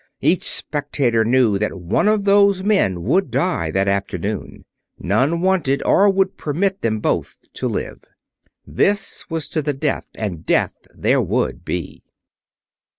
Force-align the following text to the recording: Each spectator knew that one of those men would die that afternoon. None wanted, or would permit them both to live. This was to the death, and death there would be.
Each 0.21 0.49
spectator 0.49 1.23
knew 1.23 1.59
that 1.59 1.79
one 1.79 2.07
of 2.07 2.23
those 2.23 2.63
men 2.63 3.03
would 3.03 3.29
die 3.29 3.69
that 3.69 3.87
afternoon. 3.87 4.65
None 4.97 5.41
wanted, 5.41 5.83
or 5.85 6.09
would 6.09 6.37
permit 6.37 6.81
them 6.81 6.99
both 6.99 7.37
to 7.53 7.67
live. 7.67 8.03
This 8.65 9.29
was 9.29 9.47
to 9.49 9.61
the 9.61 9.73
death, 9.73 10.07
and 10.15 10.43
death 10.43 10.73
there 10.95 11.21
would 11.21 11.63
be. 11.63 12.01